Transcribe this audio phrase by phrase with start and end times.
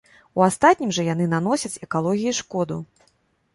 [0.39, 2.83] У астатнім жа яны наносяць экалогіі шкоду.